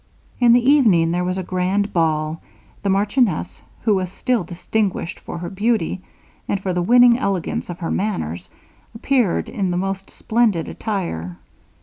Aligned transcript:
In 0.39 0.53
the 0.53 0.67
evening 0.67 1.11
there 1.11 1.23
was 1.23 1.37
a 1.37 1.43
grand 1.43 1.93
ball: 1.93 2.41
the 2.81 2.89
marchioness, 2.89 3.61
who 3.81 3.93
was 3.93 4.11
still 4.11 4.43
distinguished 4.43 5.19
for 5.19 5.37
her 5.37 5.49
beauty, 5.51 6.01
and 6.47 6.59
for 6.59 6.73
the 6.73 6.81
winning 6.81 7.19
elegance 7.19 7.69
of 7.69 7.77
her 7.81 7.91
manners, 7.91 8.49
appeared 8.95 9.47
in 9.47 9.69
the 9.69 9.77
most 9.77 10.09
splendid 10.09 10.67
attire. 10.67 11.37